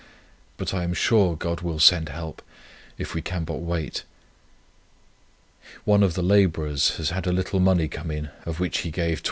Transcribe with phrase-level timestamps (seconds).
[0.57, 2.41] But I am sure God will send help,
[2.97, 4.01] if we can but wait.
[5.85, 9.19] One of the labourers had had a little money come in of which he gave
[9.19, 9.19] 12s.